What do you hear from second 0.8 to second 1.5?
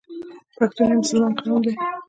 یو مسلمان